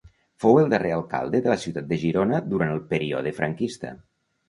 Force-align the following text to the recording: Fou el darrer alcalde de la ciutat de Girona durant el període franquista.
Fou 0.45 0.55
el 0.61 0.71
darrer 0.73 0.93
alcalde 0.95 1.43
de 1.47 1.53
la 1.53 1.59
ciutat 1.65 1.89
de 1.93 2.01
Girona 2.07 2.43
durant 2.57 2.77
el 2.79 2.85
període 2.97 3.39
franquista. 3.45 3.97